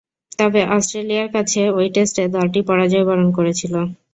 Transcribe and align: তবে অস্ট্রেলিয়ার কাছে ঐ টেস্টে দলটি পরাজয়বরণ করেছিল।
তবে 0.39 0.61
অস্ট্রেলিয়ার 0.75 1.27
কাছে 1.35 1.61
ঐ 1.71 1.89
টেস্টে 1.95 2.23
দলটি 2.35 2.59
পরাজয়বরণ 2.69 3.27
করেছিল। 3.37 3.73